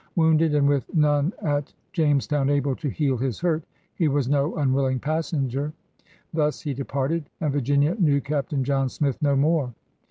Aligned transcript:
Wounded, 0.15 0.55
and 0.55 0.67
with 0.67 0.91
none 0.95 1.31
at 1.43 1.75
Jamestown 1.93 2.49
able 2.49 2.75
to 2.75 2.89
heal 2.89 3.17
his 3.17 3.39
hurt, 3.39 3.61
he 3.93 4.07
was 4.07 4.27
no 4.27 4.53
imwilling 4.53 4.99
passenger. 4.99 5.73
Thus 6.33 6.59
he 6.59 6.73
departed, 6.73 7.29
and 7.39 7.53
Virginia 7.53 7.93
knew 7.99 8.19
Captain 8.19 8.63
John 8.63 8.89
Smith 8.89 9.21
no 9.21 9.35
more. 9.35 9.75